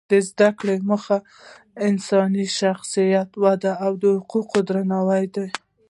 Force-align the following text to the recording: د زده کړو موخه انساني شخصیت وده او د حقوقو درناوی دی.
د 0.11 0.13
زده 0.29 0.49
کړو 0.59 0.75
موخه 0.89 1.17
انساني 1.89 2.45
شخصیت 2.59 3.29
وده 3.43 3.73
او 3.85 3.91
د 4.03 4.03
حقوقو 4.19 4.59
درناوی 4.69 5.25
دی. 5.35 5.47